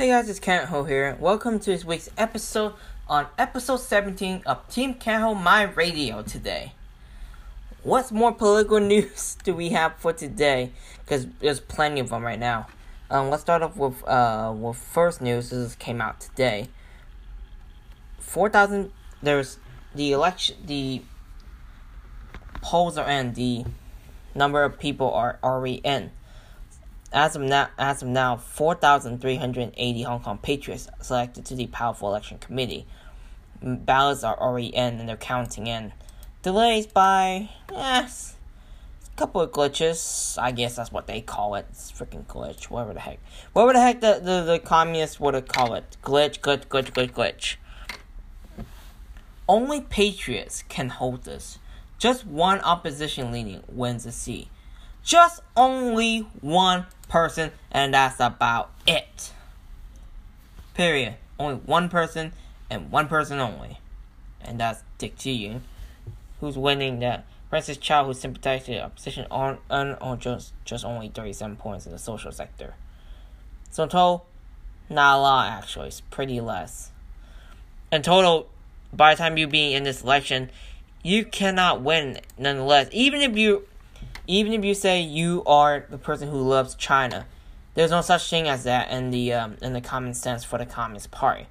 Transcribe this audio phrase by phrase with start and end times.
[0.00, 1.14] Hey guys, it's Kent Ho here.
[1.20, 2.72] Welcome to this week's episode
[3.06, 6.72] on episode 17 of Team Kent Ho My Radio today.
[7.82, 10.72] What's more political news do we have for today?
[11.04, 12.68] Because there's plenty of them right now.
[13.10, 15.50] Um, let's start off with uh with first news.
[15.50, 16.68] This came out today.
[18.18, 18.92] Four thousand.
[19.22, 19.58] There's
[19.94, 20.56] the election.
[20.64, 21.02] The
[22.62, 23.34] polls are in.
[23.34, 23.64] The
[24.34, 26.10] number of people are already in.
[27.12, 32.38] As of now, as of now, 4,380 Hong Kong patriots selected to the powerful election
[32.38, 32.86] committee.
[33.60, 35.92] Ballots are already in and they're counting in.
[36.42, 38.36] Delays by yes,
[39.12, 40.38] a couple of glitches.
[40.40, 41.66] I guess that's what they call it.
[41.70, 42.70] It's freaking glitch.
[42.70, 43.18] Whatever the heck.
[43.52, 45.96] Whatever the heck the, the, the communists would call it.
[46.02, 47.56] Glitch, glitch, glitch, glitch, glitch.
[49.50, 51.58] Only patriots can hold this.
[51.98, 54.46] Just one opposition leading wins the seat.
[55.02, 59.32] Just only one person, and that's about it.
[60.74, 61.16] Period.
[61.36, 62.32] Only one person,
[62.70, 63.80] and one person only.
[64.40, 65.60] And that's Dick Ji
[66.38, 67.26] who's winning that.
[67.48, 71.86] Francis Chau, who sympathized to the opposition, earned on, on just, just only 37 points
[71.86, 72.74] in the social sector.
[73.72, 74.26] So in total,
[74.88, 75.88] not a lot actually.
[75.88, 76.92] It's pretty less.
[77.90, 78.48] In total,
[78.92, 80.50] by the time you be in this election,
[81.02, 82.88] you cannot win nonetheless.
[82.92, 83.66] Even if you
[84.26, 87.26] even if you say you are the person who loves China,
[87.74, 90.66] there's no such thing as that in the um, in the common sense for the
[90.66, 91.46] Communist Party.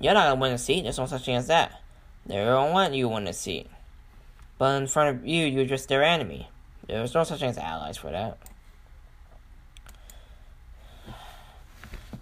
[0.00, 0.82] You're not gonna win a seat.
[0.82, 1.80] There's no such thing as that.
[2.26, 3.68] They don't want you win a seat.
[4.58, 6.48] But in front of you, you're just their enemy.
[6.86, 8.38] There's no such thing as allies for that.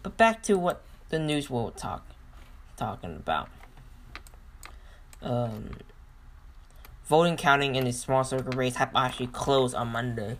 [0.02, 2.06] But back to what the news will talk
[2.76, 3.48] talking about.
[5.24, 5.70] Um,
[7.06, 10.36] voting counting in the small circle race have actually closed on Monday,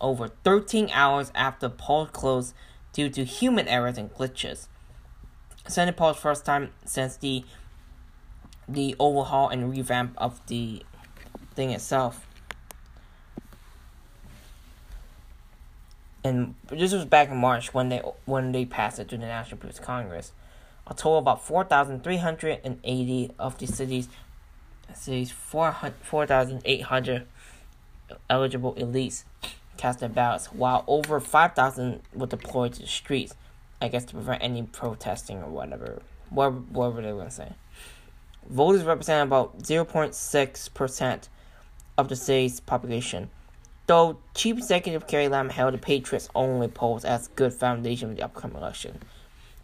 [0.00, 2.54] over 13 hours after polls closed
[2.92, 4.68] due to human errors and glitches.
[5.66, 7.44] Senate polls first time since the
[8.66, 10.82] the overhaul and revamp of the
[11.54, 12.26] thing itself.
[16.22, 19.58] And this was back in March when they when they passed it to the National
[19.58, 20.32] People's Congress.
[20.86, 24.08] A total of about 4,380 of the city's
[24.94, 27.26] city's 4,800
[28.28, 29.24] eligible elites
[29.76, 33.34] cast their ballots, while over 5,000 were deployed to the streets,
[33.80, 37.52] I guess to prevent any protesting or whatever, whatever, whatever they want to say.
[38.48, 41.28] Voters represent about 0.6%
[41.96, 43.30] of the city's population.
[43.86, 48.22] Though Chief Executive Carrie Lam held the Patriots only polls as good foundation for the
[48.22, 49.00] upcoming election.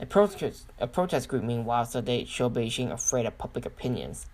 [0.01, 4.27] A protest, a protest group, meanwhile, said they show Beijing afraid of public opinions.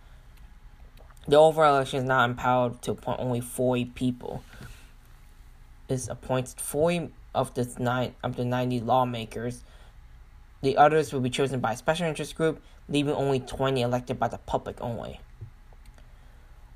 [1.27, 4.45] The overall election is now empowered to appoint only 40 people.
[5.89, 9.65] Is appointed 40 of the nine of the 90 lawmakers.
[10.63, 14.29] The others will be chosen by a special interest group, leaving only 20 elected by
[14.29, 15.19] the public only.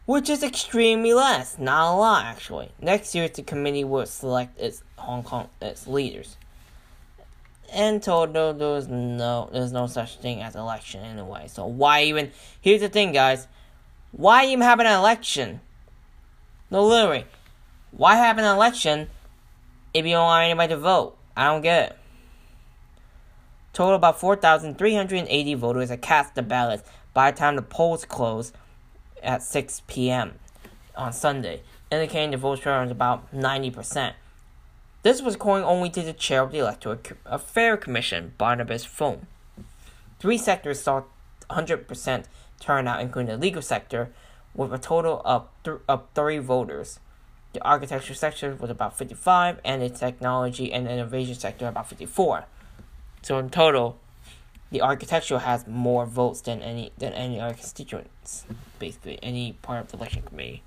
[0.04, 2.72] Which is extremely less, not a lot actually.
[2.80, 6.36] Next year, the committee will select its Hong Kong its leaders.
[7.74, 11.46] In total, there's no there's no such thing as election anyway.
[11.48, 12.32] So why even?
[12.60, 13.46] Here's the thing, guys.
[14.12, 15.60] Why even have an election?
[16.70, 17.26] No, literally.
[17.92, 19.08] Why have an election
[19.94, 21.16] if you don't want anybody to vote?
[21.36, 21.98] I don't get it.
[23.72, 26.82] Total about 4,380 voters have cast the ballots
[27.14, 28.52] by the time the polls close
[29.22, 30.34] at 6 p.m.
[30.96, 34.14] on Sunday, indicating the vote share is about 90%.
[35.02, 39.26] This was according only to the chair of the Electoral Affairs uh, Commission, Barnabas Fung.
[40.18, 41.04] Three sectors saw
[41.48, 42.24] 100%
[42.60, 44.10] turnout, including the legal sector,
[44.54, 47.00] with a total of, th- of 30 voters.
[47.54, 52.44] The architecture sector was about 55, and the technology and innovation sector about 54.
[53.22, 53.98] So in total,
[54.70, 58.44] the architectural has more votes than any than any other constituents,
[58.78, 60.62] basically any part of the election committee.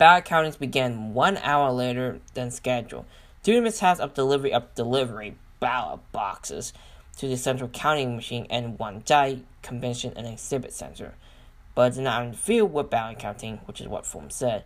[0.00, 3.04] Ballot countings began one hour later than scheduled
[3.42, 6.72] due to mishaps of delivery of delivery ballot boxes
[7.18, 11.16] to the central counting machine and Wan Chai Convention and Exhibit Center.
[11.74, 14.64] but did not interfere with ballot counting, which is what Fung said.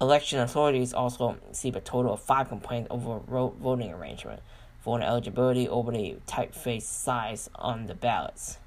[0.00, 4.42] Election authorities also received a total of five complaints over voting arrangement,
[4.84, 8.58] voter eligibility over the typeface size on the ballots.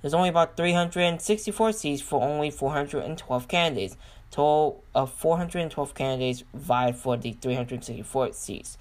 [0.00, 3.96] There's only about 364 seats for only 412 candidates.
[4.30, 8.78] Total of 412 candidates vied for the 364 seats.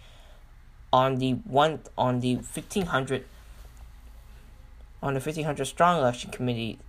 [0.93, 3.25] On the one on the 1500
[5.01, 6.79] on the 1500 strong election committee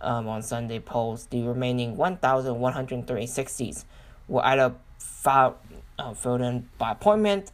[0.00, 3.84] um, on Sunday polls, the remaining 1,136 seats
[4.28, 5.56] were either filed,
[5.98, 7.50] uh, filled in by appointment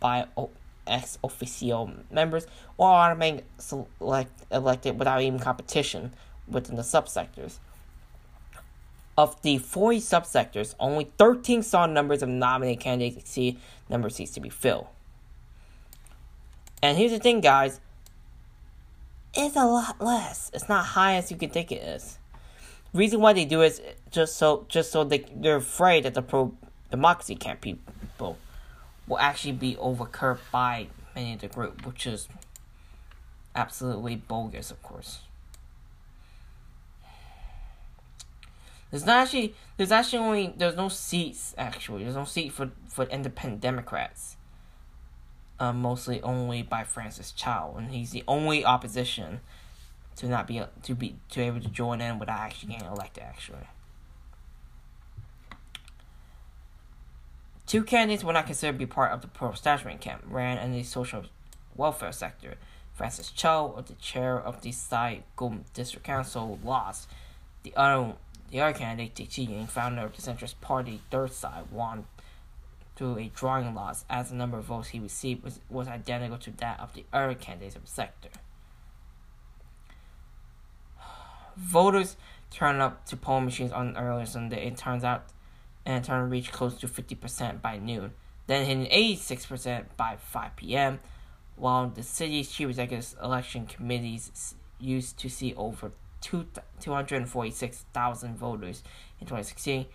[0.00, 0.26] by
[0.86, 2.46] ex officio members
[2.78, 6.12] or automatically select, elected without even competition
[6.48, 7.58] within the subsectors.
[9.18, 14.40] Of the 40 subsectors, only 13 saw numbers of nominated candidates exceed number seats to
[14.40, 14.88] be filled.
[16.82, 17.80] And here's the thing, guys
[19.36, 20.50] it's a lot less.
[20.54, 22.18] It's not high as you could think it is.
[22.94, 26.22] Reason why they do it is just so just so they they're afraid that the
[26.22, 26.54] pro
[26.90, 28.38] democracy camp people
[29.06, 32.28] will actually be overcurved by many of the group, which is
[33.54, 35.20] absolutely bogus, of course.
[38.90, 42.04] There's not actually there's actually only there's no seats actually.
[42.04, 44.36] There's no seat for for independent Democrats
[45.58, 49.40] uh, mostly only by Francis Chau, and he's the only opposition
[50.16, 53.22] to not be to be to able to join in without actually getting elected.
[53.22, 53.66] Actually,
[57.66, 60.22] two candidates were not considered to be part of the pro-establishment camp.
[60.28, 61.24] Ran in the social
[61.74, 62.54] welfare sector.
[62.94, 67.08] Francis Chau, the chair of the Sai Kung District Council, lost.
[67.62, 68.14] The other
[68.50, 72.06] the other candidate, Di Ying, founder of the centrist party Third Side, won
[72.94, 76.50] through a drawing loss, as the number of votes he received was, was identical to
[76.52, 78.30] that of the other candidates of the sector.
[81.56, 82.16] Voters
[82.50, 84.66] turned up to poll machines on earlier Sunday.
[84.66, 85.24] It turns out,
[85.86, 88.12] and it turned reached close to 50% by noon,
[88.48, 90.98] then hitting 86% by 5 p.m.
[91.54, 98.82] While the city's chief executive election committees used to see over 246,000 voters
[99.20, 99.86] in 2016,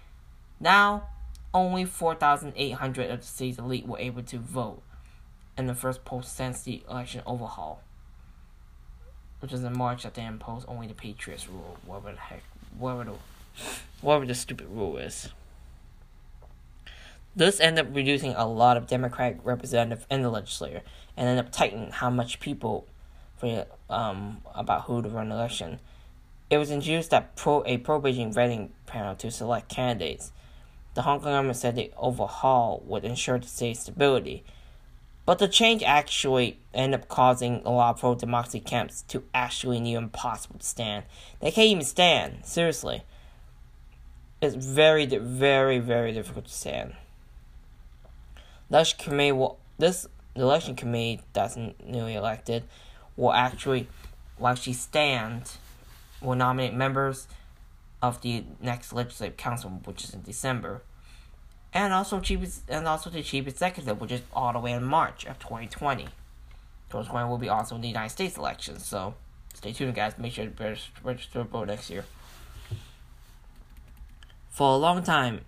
[0.60, 1.10] now
[1.54, 4.82] only 4,800 of the city's elite were able to vote
[5.58, 7.82] in the first post since the election overhaul,
[9.42, 12.44] which was in March that they imposed only the Patriots rule, whatever the heck,
[12.78, 13.16] whatever the,
[14.00, 15.28] whatever the stupid rule is.
[17.36, 20.82] This ended up reducing a lot of Democratic representatives in the legislature,
[21.16, 22.88] and ended up tightening how much people
[23.38, 25.80] for um about who to run election.
[26.50, 30.32] It was introduced that pro a pro Beijing vetting panel to select candidates
[30.94, 34.44] the Hong Kong government said the overhaul would ensure the state's stability.
[35.26, 39.80] But the change actually ended up causing a lot of pro democracy camps to actually
[39.80, 41.06] near impossible to stand.
[41.40, 43.04] They can't even stand, seriously.
[44.42, 46.96] It's very, very, very difficult to stand.
[48.72, 52.64] Election committee will, this election committee that's newly elected
[53.18, 53.88] will actually
[54.40, 55.52] will actually stand
[56.22, 57.28] will nominate members
[58.02, 60.82] of the next legislative council, which is in December,
[61.74, 65.26] and also chief and also the chief executive, which is all the way in March
[65.26, 66.06] of 2020.
[66.90, 69.16] 2020 will be also in the United States elections, so
[69.54, 70.18] stay tuned, guys.
[70.18, 72.06] Make sure to register to vote next year.
[74.50, 75.42] For a long time,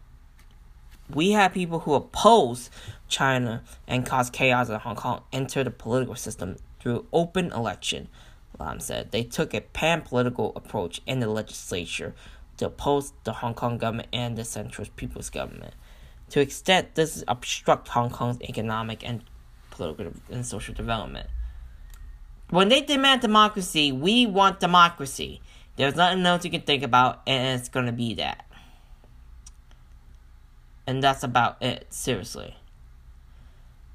[1.09, 2.69] we had people who oppose
[3.07, 8.07] China and cause chaos in Hong Kong enter the political system through open election.
[8.59, 12.13] Lam said they took a pan political approach in the legislature
[12.57, 15.73] to oppose the Hong Kong government and the Central People's Government.
[16.29, 19.23] To extent this obstruct Hong Kong's economic and
[19.71, 21.27] political and social development.
[22.49, 25.41] When they demand democracy, we want democracy.
[25.75, 28.45] There's nothing else you can think about, and it's gonna be that.
[30.85, 32.57] And that's about it, seriously.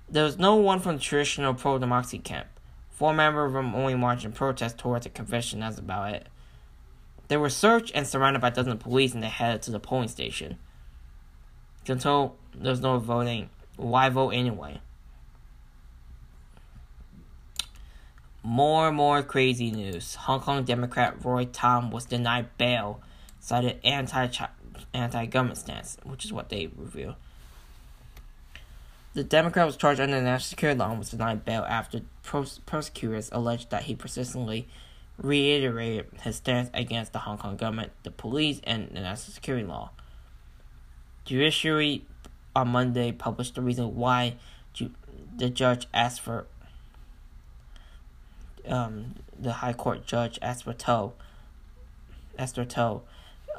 [0.08, 2.48] There was no one from the traditional pro democracy camp.
[2.90, 6.26] Four members them only marched in protest towards the convention, that's about it.
[7.28, 10.08] They were searched and surrounded by dozens of police and they headed to the polling
[10.08, 10.58] station.
[11.86, 14.80] Until there's no voting, why vote anyway?
[18.42, 20.14] More and more crazy news.
[20.14, 23.00] Hong Kong Democrat Roy Tam was denied bail,
[23.40, 24.26] cited anti
[24.94, 27.16] anti government stance, which is what they reveal.
[29.14, 33.30] The Democrat was charged under the national security law and was denied bail after prosecutors
[33.32, 34.68] alleged that he persistently
[35.16, 39.90] reiterated his stance against the Hong Kong government, the police, and the national security law.
[41.24, 42.04] Judiciary
[42.54, 44.36] on Monday published the reason why
[44.72, 44.94] ju-
[45.36, 46.46] the judge asked for
[48.66, 51.14] um, the High Court judge asked for tow
[52.38, 53.02] Esther Toh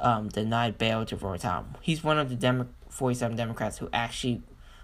[0.00, 1.76] um, denied bail to Roy Tom.
[1.80, 4.42] He's one of the Demo- 47 Democrats who actually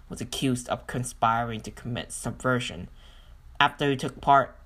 [0.09, 2.89] was accused of conspiring to commit subversion
[3.59, 4.57] after he took part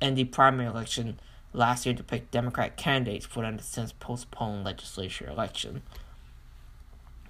[0.00, 1.18] in the primary election
[1.52, 5.82] last year to pick Democrat candidates for the since postponed legislature election.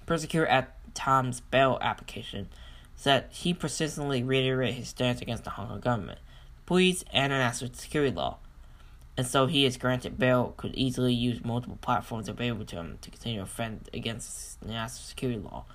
[0.05, 2.49] Prosecutor at Tom's bail application
[2.95, 6.19] said he persistently reiterated his stance against the Hong Kong government,
[6.65, 8.37] police, and the national security law,
[9.15, 13.11] and so he is granted bail could easily use multiple platforms available to him to
[13.11, 15.65] continue to offend against the national security law.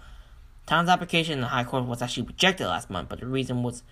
[0.67, 3.83] Tom's application in the High Court was actually rejected last month, but the reason was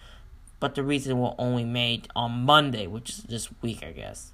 [0.59, 4.33] but the reason was only made on Monday, which is this week, I guess.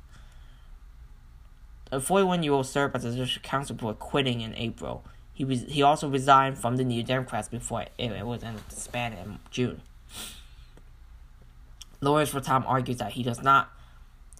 [1.91, 5.05] A 41 year old served as a district council before quitting in April.
[5.35, 9.39] He was he also resigned from the New Democrats before it, it was disbanded in
[9.51, 9.83] June.
[12.01, 13.71] Lawyers for Tom argues that he does not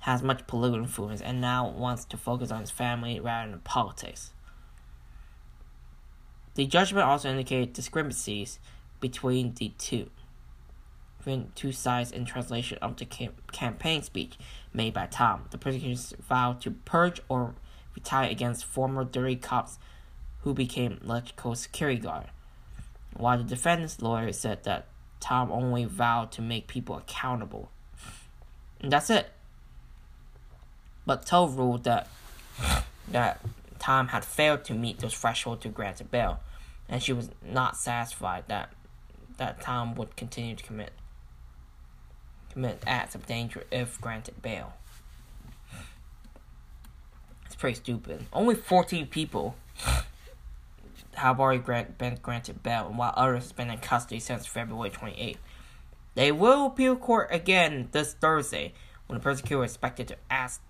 [0.03, 4.33] has much political influence and now wants to focus on his family rather than politics.
[6.55, 8.59] The judgment also indicated discrepancies
[9.01, 10.11] between the two
[11.19, 14.37] between two sides in translation of the cam- campaign speech
[14.75, 15.45] made by Tom.
[15.53, 17.55] The prosecutors vowed to purge or
[17.95, 19.79] retire against former dirty cops
[20.41, 22.27] who became electrical security guard,
[23.17, 24.89] while the defense lawyer said that
[25.21, 27.71] Tom only vowed to make people accountable.
[28.81, 29.31] And that's it.
[31.07, 32.09] But Toh ruled that
[33.09, 33.41] that
[33.79, 36.41] Tom had failed to meet those thresholds to grant a bail,
[36.89, 38.73] and she was not satisfied that
[39.39, 40.93] that Tom would continue to commit
[42.53, 44.75] commit acts of danger if granted bail.
[47.47, 48.27] It's pretty stupid.
[48.33, 49.57] Only 14 people
[51.15, 55.39] have already grant, been granted bail, while others have been in custody since February 28th.
[56.15, 58.75] They will appeal court again this Thursday,
[59.07, 60.61] when the prosecutor is expected to ask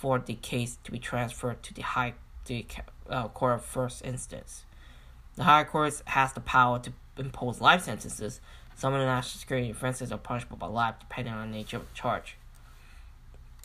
[0.00, 2.14] for the case to be transferred to the High
[2.46, 2.64] the,
[3.10, 4.64] uh, Court of First Instance.
[5.36, 8.40] The High Court has the power to impose life sentences.
[8.74, 11.86] Some of the national security offenses are punishable by life, depending on the nature of
[11.86, 12.36] the charge.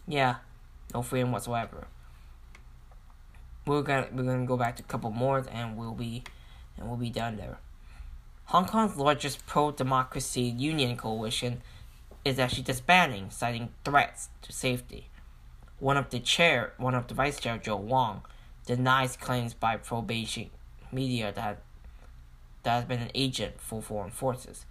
[0.06, 0.36] Yeah,
[0.94, 1.88] no freedom whatsoever.
[3.66, 6.26] We're gonna we're gonna go back to a couple more, and we'll be
[6.78, 7.60] and we'll be done there.
[8.48, 11.62] Hong Kong's largest pro-democracy union coalition
[12.26, 15.08] is actually disbanding, citing threats to safety.
[15.80, 18.22] One of the chair, one of the vice chair, Joe Wong,
[18.66, 20.50] denies claims by pro-Beijing
[20.92, 21.62] media that
[22.64, 24.66] that has been an agent for foreign forces.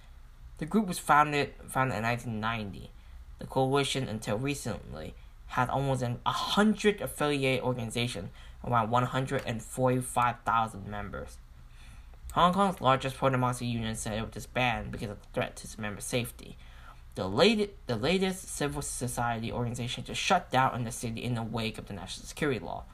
[0.58, 2.90] The group was founded founded in 1990.
[3.38, 5.14] The coalition, until recently,
[5.48, 8.30] had almost a hundred affiliate organizations,
[8.64, 11.38] around 145,000 members.
[12.32, 15.78] Hong Kong's largest pro-democracy union said it would disband because of the threat to its
[15.78, 16.56] members' safety.
[17.14, 21.42] The latest, the latest civil society organization to shut down in the city in the
[21.42, 22.84] wake of the national security law.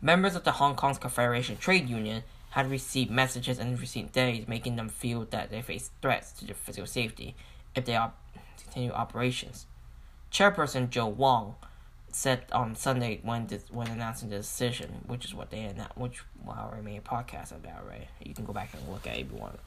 [0.00, 4.76] Members of the Hong Kong's Confederation Trade Union had received messages in recent days making
[4.76, 7.34] them feel that they face threats to their physical safety
[7.74, 8.18] if they op-
[8.62, 9.66] continue operations.
[10.32, 11.56] Chairperson Joe Wong
[12.12, 16.22] said on Sunday when this, when announcing the decision, which is what they announced, which
[16.48, 18.08] already made a podcast about, right?
[18.24, 19.58] You can go back and look at everyone.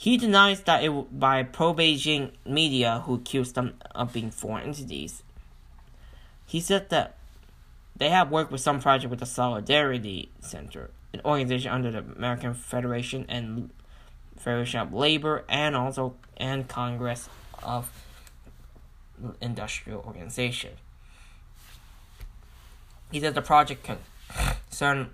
[0.00, 5.22] He denies that it by pro-Beijing media who accused them of being foreign entities.
[6.46, 7.16] He said that
[7.94, 12.54] they have worked with some project with the Solidarity Center, an organization under the American
[12.54, 13.68] Federation and
[14.38, 17.28] Federation of Labor, and also and Congress
[17.62, 17.92] of
[19.42, 20.70] Industrial Organization.
[23.12, 23.86] He said the project
[24.70, 25.10] concerned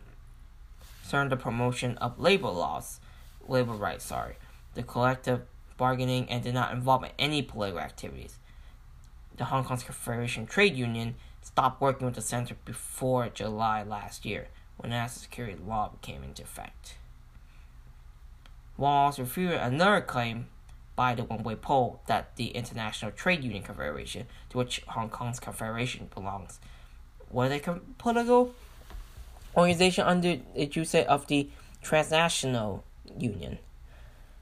[1.02, 3.00] concerned the promotion of labor laws,
[3.48, 4.04] labor rights.
[4.04, 4.36] Sorry,
[4.76, 5.42] the collective
[5.76, 8.38] bargaining, and did not involve any political activities.
[9.36, 14.48] The Hong Kong's Confederation Trade Union stopped working with the center before July last year,
[14.76, 16.96] when the national security law came into effect.
[18.78, 20.46] Also refuted another claim
[20.96, 25.40] by the Wen Wei Po that the International Trade Union Confederation, to which Hong Kong's
[25.40, 26.58] confederation belongs,
[27.30, 28.54] was a political
[29.56, 31.48] organization under the say of the
[31.82, 32.84] Transnational
[33.18, 33.58] Union.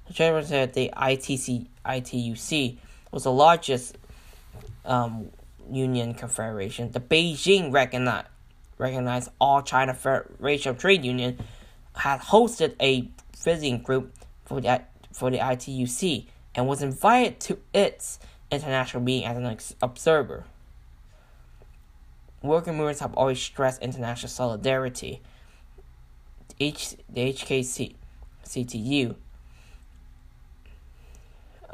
[0.07, 2.77] The said the ITC, ITUC
[3.11, 3.97] was the largest
[4.85, 5.31] um,
[5.71, 8.27] Union Confederation, the Beijing recognized,
[8.79, 11.39] recognized All China Federation Trade Union
[11.95, 13.09] had hosted a
[13.43, 14.13] visiting group
[14.45, 14.83] for the,
[15.13, 18.19] for the ITUC and was invited to its
[18.51, 20.45] international meeting as an observer.
[22.43, 25.23] Working movements have always stressed international solidarity.
[26.61, 27.95] H, the HKC,
[28.45, 29.17] CTU,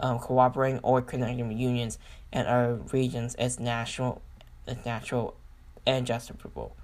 [0.00, 1.98] um, cooperating or connecting with unions
[2.32, 4.22] and other regions as national,
[4.66, 5.36] as natural
[5.86, 6.74] and justifiable.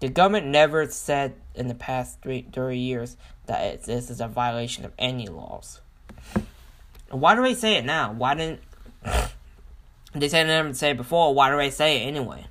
[0.00, 3.16] The government never said in the past three, 30 years
[3.46, 5.80] that it, this is a violation of any laws.
[7.10, 8.12] Why do they say it now?
[8.12, 8.60] Why didn't
[10.14, 11.34] they say never say it before?
[11.34, 12.46] Why do they say it anyway?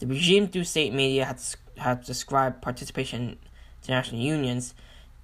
[0.00, 3.38] The regime through state media has, has described participation in
[3.82, 4.74] international unions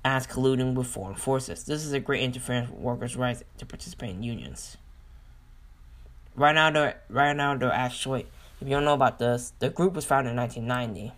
[0.07, 1.65] as colluding with foreign forces.
[1.65, 4.77] This is a great interference with workers' rights to participate in unions.
[6.37, 8.27] Right now, they're right now they're actually.
[8.61, 11.13] If you don't know about this, the group was founded in 1990.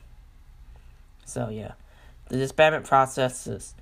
[1.26, 1.72] So yeah,
[2.30, 3.74] the disbandment processes.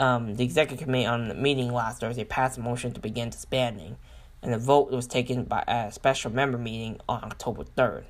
[0.00, 3.96] Um, the executive committee on the meeting last Thursday passed a motion to begin disbanding,
[4.42, 8.04] and the vote was taken by a special member meeting on October 3rd.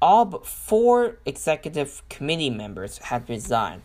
[0.00, 3.82] All but four executive committee members had resigned,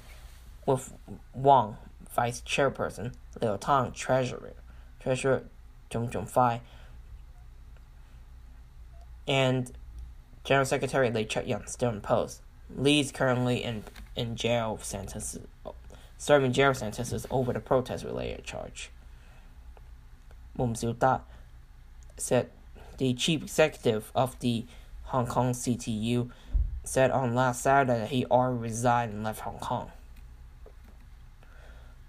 [0.66, 0.94] with
[1.34, 1.78] Wang,
[2.14, 4.54] vice chairperson, Leo Tang, treasurer,
[5.00, 5.44] treasurer
[5.90, 6.62] Zhong Zhongfei,
[9.28, 9.72] and
[10.44, 12.42] General Secretary Lee Cheuk-yan still in post.
[12.76, 13.84] Li is currently in,
[14.16, 15.46] in jail sentences,
[16.18, 18.90] serving jail sentences over the protest-related charge.
[20.58, 21.22] Mung Siu-tat
[22.18, 22.50] said
[22.98, 24.66] the chief executive of the
[25.06, 26.30] Hong Kong CTU
[26.84, 29.92] said on last Saturday that he already resigned and left Hong Kong.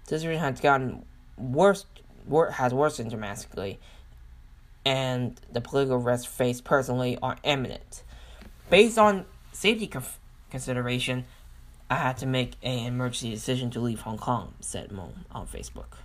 [0.07, 1.05] This region has gotten
[1.37, 1.85] worse,
[2.53, 3.79] has worsened dramatically,
[4.85, 8.03] and the political risks faced personally are imminent.
[8.69, 9.91] Based on safety
[10.49, 11.25] consideration,
[11.89, 15.97] I had to make an emergency decision to leave Hong Kong, said Mung on Facebook.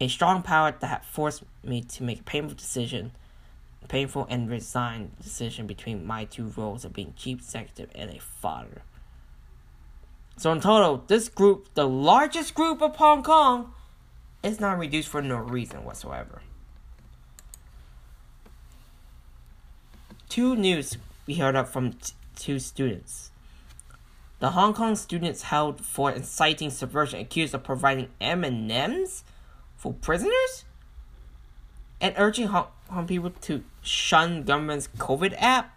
[0.00, 3.12] A strong power that forced me to make a painful decision,
[3.88, 8.82] painful and resigned decision between my two roles of being chief executive and a father.
[10.36, 13.72] So in total, this group, the largest group of Hong Kong,
[14.42, 16.42] is not reduced for no reason whatsoever.
[20.28, 23.30] Two news we heard up from t- two students.
[24.40, 29.24] The Hong Kong students held for inciting subversion accused of providing M&Ms
[29.76, 30.64] for prisoners
[32.00, 35.73] and urging Hong Kong people to shun government's COVID app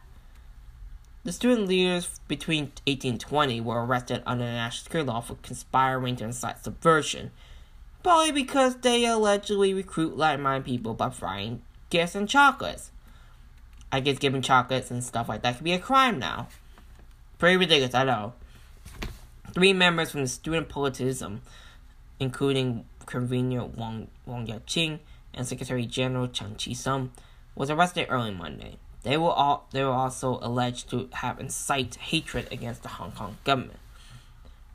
[1.27, 6.23] the student leaders between 1820 were arrested under the national security law for conspiring to
[6.23, 7.31] incite subversion,
[8.01, 12.91] probably because they allegedly recruit like-minded people by frying gifts and chocolates.
[13.91, 16.47] I guess giving chocolates and stuff like that could be a crime now.
[17.39, 18.31] Pretty ridiculous, I know.
[19.53, 21.39] Three members from the Student Politicism,
[22.21, 25.01] including convener Wang, Wong Yat-chin
[25.33, 27.11] and Secretary General Chan Chi-sum,
[27.53, 28.77] was arrested early Monday.
[29.03, 33.38] They were all they were also alleged to have incited hatred against the Hong Kong
[33.43, 33.79] government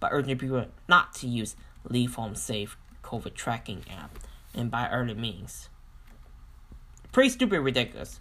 [0.01, 4.19] by urging people not to use Leave Home Safe COVID tracking app
[4.55, 5.69] and by early means.
[7.11, 8.21] Pretty stupid, ridiculous.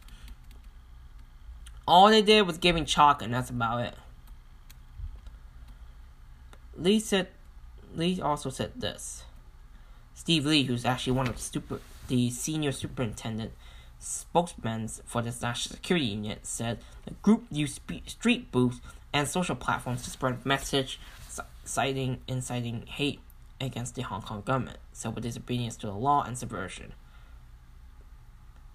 [1.88, 3.96] All they did was giving chalk, and that's about it.
[6.76, 7.30] Lee said,
[7.96, 9.24] Lee also said this.
[10.14, 13.54] Steve Lee, who's actually one of the super, the senior superintendent
[14.02, 18.82] spokesman for the National Security Unit said the group used street booths
[19.14, 21.00] and social platforms to spread message
[21.64, 23.20] citing inciting hate
[23.60, 26.94] against the Hong Kong government, civil disobedience to the law, and subversion.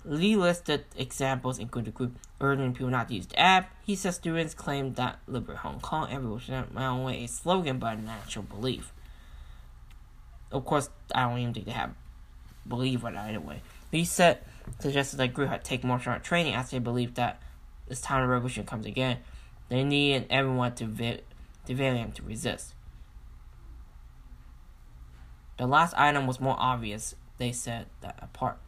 [0.04, 3.74] Lee listed examples include the group urging people not to use the app.
[3.84, 7.98] He said students claimed that liberate Hong Kong and revolution not only a slogan but
[7.98, 8.92] a natural belief.
[10.52, 11.92] Of course, I don't even think they have
[12.68, 13.62] believe it either way.
[13.90, 14.38] He said
[14.78, 17.40] suggested that group had taken martial art training as they believed that
[17.88, 19.18] this time the revolution comes again.
[19.68, 21.20] They needed everyone to vi-
[21.66, 22.74] to valiant to resist.
[25.58, 27.14] The last item was more obvious.
[27.38, 28.58] They said that apart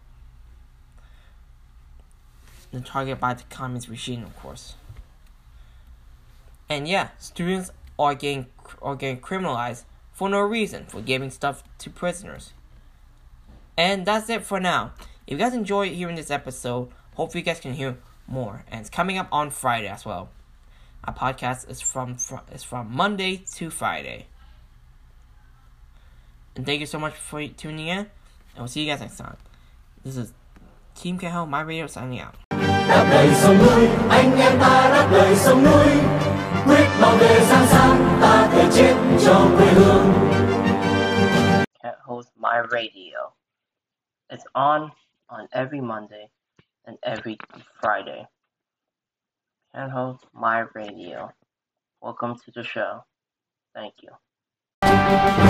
[2.73, 4.75] the target by the communist regime, of course.
[6.69, 8.47] And yeah, students are getting
[8.83, 12.53] are getting criminalized for no reason for giving stuff to prisoners.
[13.77, 14.93] And that's it for now.
[15.29, 18.65] If you guys enjoyed hearing this episode, hopefully you guys can hear more.
[18.73, 20.31] And it's coming up on Friday as well.
[21.05, 24.25] Our podcast is from, from is from Monday to Friday.
[26.57, 27.99] And thank you so much for tuning in.
[27.99, 28.09] And
[28.57, 29.37] we'll see you guys next time.
[30.03, 30.33] This is
[30.95, 32.35] Team Kahel, my radio signing out.
[32.89, 35.89] Đáp lời sông núi, anh em ta đáp lời sông núi
[36.67, 38.95] Quyết bảo vệ sáng sáng, ta thể chết
[39.27, 40.13] cho quê hương
[41.83, 43.33] Cat host my radio.
[44.31, 44.91] It's on
[45.31, 46.31] on every Monday
[46.87, 47.39] and every
[47.81, 48.27] Friday.
[49.75, 51.33] Can host my radio.
[52.01, 53.05] Welcome to the show.
[53.75, 55.48] Thank you.